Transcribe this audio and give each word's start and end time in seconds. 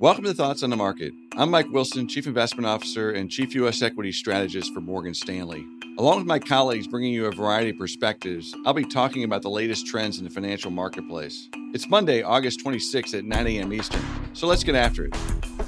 Welcome 0.00 0.22
to 0.26 0.32
Thoughts 0.32 0.62
on 0.62 0.70
the 0.70 0.76
Market. 0.76 1.12
I'm 1.36 1.50
Mike 1.50 1.70
Wilson, 1.70 2.06
Chief 2.06 2.28
Investment 2.28 2.68
Officer 2.68 3.10
and 3.10 3.28
Chief 3.28 3.52
U.S. 3.56 3.82
Equity 3.82 4.12
Strategist 4.12 4.72
for 4.72 4.80
Morgan 4.80 5.12
Stanley. 5.12 5.66
Along 5.98 6.18
with 6.18 6.26
my 6.26 6.38
colleagues 6.38 6.86
bringing 6.86 7.12
you 7.12 7.26
a 7.26 7.32
variety 7.32 7.70
of 7.70 7.78
perspectives, 7.78 8.54
I'll 8.64 8.74
be 8.74 8.84
talking 8.84 9.24
about 9.24 9.42
the 9.42 9.50
latest 9.50 9.88
trends 9.88 10.18
in 10.18 10.24
the 10.24 10.30
financial 10.30 10.70
marketplace. 10.70 11.48
It's 11.74 11.88
Monday, 11.88 12.22
August 12.22 12.64
26th 12.64 13.18
at 13.18 13.24
9 13.24 13.46
a.m. 13.48 13.72
Eastern, 13.72 14.00
so 14.34 14.46
let's 14.46 14.62
get 14.62 14.76
after 14.76 15.06
it. 15.06 15.16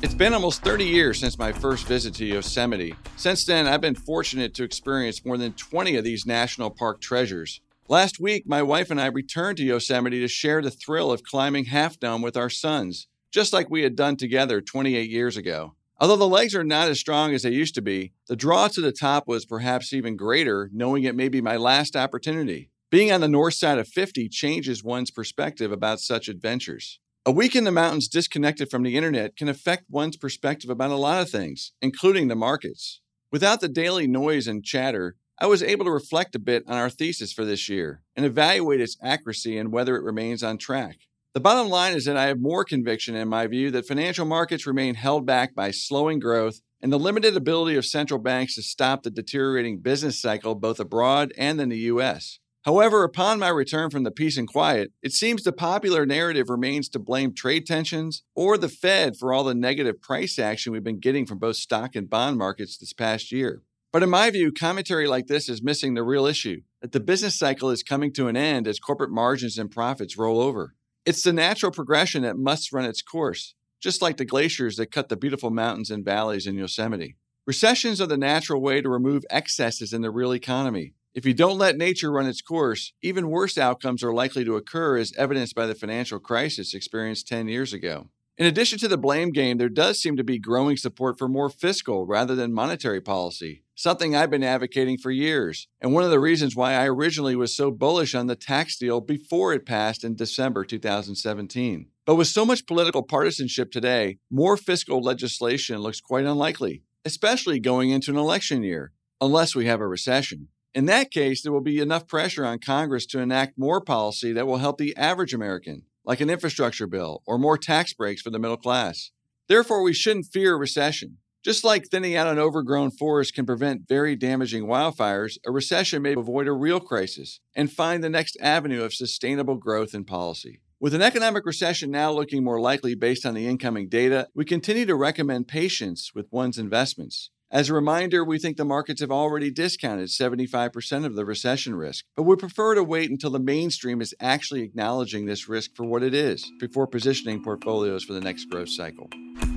It's 0.00 0.14
been 0.14 0.32
almost 0.32 0.62
30 0.62 0.84
years 0.84 1.18
since 1.18 1.36
my 1.36 1.50
first 1.50 1.88
visit 1.88 2.14
to 2.14 2.24
Yosemite. 2.24 2.94
Since 3.16 3.46
then, 3.46 3.66
I've 3.66 3.80
been 3.80 3.96
fortunate 3.96 4.54
to 4.54 4.62
experience 4.62 5.24
more 5.24 5.38
than 5.38 5.54
20 5.54 5.96
of 5.96 6.04
these 6.04 6.24
national 6.24 6.70
park 6.70 7.00
treasures. 7.00 7.60
Last 7.88 8.20
week, 8.20 8.46
my 8.46 8.62
wife 8.62 8.92
and 8.92 9.00
I 9.00 9.06
returned 9.06 9.56
to 9.56 9.64
Yosemite 9.64 10.20
to 10.20 10.28
share 10.28 10.62
the 10.62 10.70
thrill 10.70 11.10
of 11.10 11.24
climbing 11.24 11.64
Half 11.64 11.98
Dome 11.98 12.22
with 12.22 12.36
our 12.36 12.48
sons 12.48 13.08
just 13.30 13.52
like 13.52 13.70
we 13.70 13.82
had 13.82 13.96
done 13.96 14.16
together 14.16 14.60
28 14.60 15.10
years 15.10 15.36
ago. 15.36 15.74
Although 16.00 16.16
the 16.16 16.26
legs 16.26 16.54
are 16.54 16.64
not 16.64 16.88
as 16.88 16.98
strong 16.98 17.34
as 17.34 17.42
they 17.42 17.50
used 17.50 17.74
to 17.74 17.82
be, 17.82 18.12
the 18.26 18.36
draw 18.36 18.68
to 18.68 18.80
the 18.80 18.92
top 18.92 19.28
was 19.28 19.44
perhaps 19.44 19.92
even 19.92 20.16
greater, 20.16 20.70
knowing 20.72 21.04
it 21.04 21.14
may 21.14 21.28
be 21.28 21.42
my 21.42 21.56
last 21.56 21.94
opportunity. 21.94 22.70
Being 22.90 23.12
on 23.12 23.20
the 23.20 23.28
north 23.28 23.54
side 23.54 23.78
of 23.78 23.86
50 23.86 24.28
changes 24.30 24.82
one's 24.82 25.10
perspective 25.10 25.70
about 25.70 26.00
such 26.00 26.26
adventures. 26.26 26.98
A 27.26 27.30
week 27.30 27.54
in 27.54 27.64
the 27.64 27.70
mountains 27.70 28.08
disconnected 28.08 28.70
from 28.70 28.82
the 28.82 28.96
internet 28.96 29.36
can 29.36 29.48
affect 29.48 29.84
one's 29.90 30.16
perspective 30.16 30.70
about 30.70 30.90
a 30.90 30.96
lot 30.96 31.20
of 31.20 31.28
things, 31.28 31.72
including 31.82 32.28
the 32.28 32.34
markets. 32.34 33.02
Without 33.30 33.60
the 33.60 33.68
daily 33.68 34.06
noise 34.06 34.48
and 34.48 34.64
chatter, 34.64 35.16
I 35.38 35.46
was 35.46 35.62
able 35.62 35.84
to 35.84 35.90
reflect 35.90 36.34
a 36.34 36.38
bit 36.38 36.64
on 36.66 36.76
our 36.76 36.90
thesis 36.90 37.32
for 37.32 37.44
this 37.44 37.68
year 37.68 38.02
and 38.16 38.26
evaluate 38.26 38.80
its 38.80 38.96
accuracy 39.02 39.58
and 39.58 39.70
whether 39.70 39.96
it 39.96 40.02
remains 40.02 40.42
on 40.42 40.58
track. 40.58 40.96
The 41.32 41.38
bottom 41.38 41.68
line 41.68 41.94
is 41.94 42.06
that 42.06 42.16
I 42.16 42.26
have 42.26 42.40
more 42.40 42.64
conviction 42.64 43.14
in 43.14 43.28
my 43.28 43.46
view 43.46 43.70
that 43.70 43.86
financial 43.86 44.26
markets 44.26 44.66
remain 44.66 44.96
held 44.96 45.26
back 45.26 45.54
by 45.54 45.70
slowing 45.70 46.18
growth 46.18 46.60
and 46.82 46.92
the 46.92 46.98
limited 46.98 47.36
ability 47.36 47.76
of 47.76 47.86
central 47.86 48.18
banks 48.18 48.56
to 48.56 48.62
stop 48.62 49.04
the 49.04 49.12
deteriorating 49.12 49.78
business 49.78 50.20
cycle 50.20 50.56
both 50.56 50.80
abroad 50.80 51.32
and 51.38 51.60
in 51.60 51.68
the 51.68 51.78
U.S. 51.78 52.40
However, 52.64 53.04
upon 53.04 53.38
my 53.38 53.48
return 53.48 53.90
from 53.90 54.02
the 54.02 54.10
peace 54.10 54.36
and 54.36 54.48
quiet, 54.48 54.90
it 55.04 55.12
seems 55.12 55.44
the 55.44 55.52
popular 55.52 56.04
narrative 56.04 56.50
remains 56.50 56.88
to 56.88 56.98
blame 56.98 57.32
trade 57.32 57.64
tensions 57.64 58.24
or 58.34 58.58
the 58.58 58.68
Fed 58.68 59.16
for 59.16 59.32
all 59.32 59.44
the 59.44 59.54
negative 59.54 60.02
price 60.02 60.36
action 60.36 60.72
we've 60.72 60.82
been 60.82 60.98
getting 60.98 61.26
from 61.26 61.38
both 61.38 61.56
stock 61.56 61.94
and 61.94 62.10
bond 62.10 62.38
markets 62.38 62.76
this 62.76 62.92
past 62.92 63.30
year. 63.30 63.62
But 63.92 64.02
in 64.02 64.10
my 64.10 64.30
view, 64.30 64.50
commentary 64.50 65.06
like 65.06 65.28
this 65.28 65.48
is 65.48 65.62
missing 65.62 65.94
the 65.94 66.02
real 66.02 66.26
issue 66.26 66.62
that 66.82 66.90
the 66.90 66.98
business 66.98 67.38
cycle 67.38 67.70
is 67.70 67.84
coming 67.84 68.12
to 68.14 68.26
an 68.26 68.36
end 68.36 68.66
as 68.66 68.80
corporate 68.80 69.12
margins 69.12 69.58
and 69.58 69.70
profits 69.70 70.18
roll 70.18 70.40
over. 70.40 70.74
It's 71.06 71.22
the 71.22 71.32
natural 71.32 71.72
progression 71.72 72.22
that 72.22 72.36
must 72.36 72.72
run 72.72 72.84
its 72.84 73.00
course, 73.00 73.54
just 73.80 74.02
like 74.02 74.18
the 74.18 74.26
glaciers 74.26 74.76
that 74.76 74.92
cut 74.92 75.08
the 75.08 75.16
beautiful 75.16 75.50
mountains 75.50 75.90
and 75.90 76.04
valleys 76.04 76.46
in 76.46 76.56
Yosemite. 76.56 77.16
Recessions 77.46 78.02
are 78.02 78.06
the 78.06 78.18
natural 78.18 78.60
way 78.60 78.82
to 78.82 78.88
remove 78.88 79.24
excesses 79.30 79.94
in 79.94 80.02
the 80.02 80.10
real 80.10 80.34
economy. 80.34 80.92
If 81.14 81.24
you 81.24 81.32
don't 81.32 81.56
let 81.56 81.78
nature 81.78 82.12
run 82.12 82.26
its 82.26 82.42
course, 82.42 82.92
even 83.02 83.30
worse 83.30 83.56
outcomes 83.56 84.04
are 84.04 84.12
likely 84.12 84.44
to 84.44 84.56
occur, 84.56 84.98
as 84.98 85.14
evidenced 85.16 85.54
by 85.54 85.66
the 85.66 85.74
financial 85.74 86.18
crisis 86.18 86.74
experienced 86.74 87.26
10 87.28 87.48
years 87.48 87.72
ago. 87.72 88.10
In 88.40 88.46
addition 88.46 88.78
to 88.78 88.88
the 88.88 88.96
blame 88.96 89.32
game, 89.32 89.58
there 89.58 89.68
does 89.68 90.00
seem 90.00 90.16
to 90.16 90.24
be 90.24 90.38
growing 90.38 90.78
support 90.78 91.18
for 91.18 91.28
more 91.28 91.50
fiscal 91.50 92.06
rather 92.06 92.34
than 92.34 92.54
monetary 92.54 93.02
policy, 93.02 93.64
something 93.74 94.16
I've 94.16 94.30
been 94.30 94.42
advocating 94.42 94.96
for 94.96 95.10
years, 95.10 95.68
and 95.78 95.92
one 95.92 96.04
of 96.04 96.10
the 96.10 96.18
reasons 96.18 96.56
why 96.56 96.72
I 96.72 96.86
originally 96.86 97.36
was 97.36 97.54
so 97.54 97.70
bullish 97.70 98.14
on 98.14 98.28
the 98.28 98.36
tax 98.36 98.78
deal 98.78 99.02
before 99.02 99.52
it 99.52 99.66
passed 99.66 100.04
in 100.04 100.16
December 100.16 100.64
2017. 100.64 101.88
But 102.06 102.14
with 102.14 102.28
so 102.28 102.46
much 102.46 102.66
political 102.66 103.02
partisanship 103.02 103.70
today, 103.70 104.16
more 104.30 104.56
fiscal 104.56 105.02
legislation 105.02 105.76
looks 105.80 106.00
quite 106.00 106.24
unlikely, 106.24 106.82
especially 107.04 107.60
going 107.60 107.90
into 107.90 108.10
an 108.10 108.16
election 108.16 108.62
year, 108.62 108.92
unless 109.20 109.54
we 109.54 109.66
have 109.66 109.82
a 109.82 109.86
recession. 109.86 110.48
In 110.72 110.86
that 110.86 111.10
case, 111.10 111.42
there 111.42 111.52
will 111.52 111.60
be 111.60 111.78
enough 111.78 112.08
pressure 112.08 112.46
on 112.46 112.58
Congress 112.58 113.04
to 113.08 113.20
enact 113.20 113.58
more 113.58 113.82
policy 113.82 114.32
that 114.32 114.46
will 114.46 114.56
help 114.56 114.78
the 114.78 114.96
average 114.96 115.34
American 115.34 115.82
like 116.10 116.20
an 116.20 116.28
infrastructure 116.28 116.88
bill 116.88 117.22
or 117.24 117.38
more 117.38 117.56
tax 117.56 117.94
breaks 117.94 118.20
for 118.20 118.30
the 118.30 118.38
middle 118.40 118.56
class. 118.56 119.12
Therefore, 119.48 119.80
we 119.80 119.92
shouldn't 119.92 120.26
fear 120.32 120.54
a 120.54 120.58
recession. 120.58 121.18
Just 121.44 121.62
like 121.62 121.86
thinning 121.86 122.16
out 122.16 122.26
an 122.26 122.36
overgrown 122.36 122.90
forest 122.90 123.32
can 123.32 123.46
prevent 123.46 123.86
very 123.86 124.16
damaging 124.16 124.64
wildfires, 124.64 125.38
a 125.46 125.52
recession 125.52 126.02
may 126.02 126.14
avoid 126.14 126.48
a 126.48 126.52
real 126.52 126.80
crisis 126.80 127.38
and 127.54 127.70
find 127.70 128.02
the 128.02 128.10
next 128.10 128.36
avenue 128.40 128.82
of 128.82 128.92
sustainable 128.92 129.54
growth 129.54 129.94
and 129.94 130.04
policy. 130.04 130.58
With 130.80 130.94
an 130.94 131.02
economic 131.02 131.46
recession 131.46 131.92
now 131.92 132.10
looking 132.10 132.42
more 132.42 132.60
likely 132.60 132.96
based 132.96 133.24
on 133.24 133.34
the 133.34 133.46
incoming 133.46 133.88
data, 133.88 134.26
we 134.34 134.44
continue 134.44 134.86
to 134.86 134.96
recommend 134.96 135.46
patience 135.46 136.10
with 136.12 136.26
one's 136.32 136.58
investments. 136.58 137.30
As 137.52 137.68
a 137.68 137.74
reminder, 137.74 138.24
we 138.24 138.38
think 138.38 138.56
the 138.56 138.64
markets 138.64 139.00
have 139.00 139.10
already 139.10 139.50
discounted 139.50 140.06
75% 140.08 141.04
of 141.04 141.16
the 141.16 141.24
recession 141.24 141.74
risk, 141.74 142.04
but 142.14 142.22
we 142.22 142.36
prefer 142.36 142.76
to 142.76 142.84
wait 142.84 143.10
until 143.10 143.30
the 143.30 143.40
mainstream 143.40 144.00
is 144.00 144.14
actually 144.20 144.62
acknowledging 144.62 145.26
this 145.26 145.48
risk 145.48 145.74
for 145.74 145.84
what 145.84 146.04
it 146.04 146.14
is 146.14 146.48
before 146.60 146.86
positioning 146.86 147.42
portfolios 147.42 148.04
for 148.04 148.12
the 148.12 148.20
next 148.20 148.44
growth 148.44 148.68
cycle. 148.68 149.10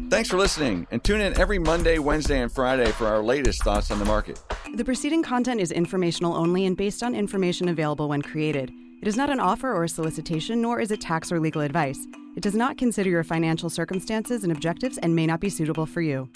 Thanks 0.09 0.27
for 0.27 0.37
listening, 0.37 0.87
and 0.89 1.03
tune 1.03 1.21
in 1.21 1.39
every 1.39 1.59
Monday, 1.59 1.99
Wednesday, 1.99 2.41
and 2.41 2.51
Friday 2.51 2.91
for 2.93 3.05
our 3.05 3.21
latest 3.21 3.61
thoughts 3.61 3.91
on 3.91 3.99
the 3.99 4.05
market. 4.05 4.43
The 4.73 4.83
preceding 4.83 5.21
content 5.21 5.61
is 5.61 5.71
informational 5.71 6.35
only 6.35 6.65
and 6.65 6.75
based 6.75 7.03
on 7.03 7.13
information 7.13 7.69
available 7.69 8.09
when 8.09 8.23
created. 8.23 8.71
It 9.03 9.07
is 9.07 9.17
not 9.17 9.29
an 9.29 9.39
offer 9.39 9.71
or 9.71 9.83
a 9.83 9.89
solicitation, 9.89 10.63
nor 10.63 10.79
is 10.79 10.89
it 10.89 10.99
tax 10.99 11.31
or 11.31 11.39
legal 11.39 11.61
advice. 11.61 11.99
It 12.35 12.41
does 12.41 12.55
not 12.55 12.75
consider 12.75 13.11
your 13.11 13.23
financial 13.23 13.69
circumstances 13.69 14.41
and 14.41 14.51
objectives 14.51 14.97
and 14.97 15.15
may 15.15 15.27
not 15.27 15.39
be 15.39 15.49
suitable 15.49 15.85
for 15.85 16.01
you. 16.01 16.27